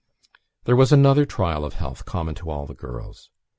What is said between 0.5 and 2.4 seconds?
There was another trial of health common